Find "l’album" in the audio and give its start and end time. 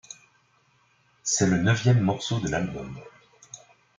2.49-2.97